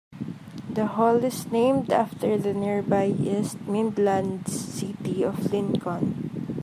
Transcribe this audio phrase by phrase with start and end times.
[0.67, 6.57] The hall is named after the nearby East Midlands city of Lincoln.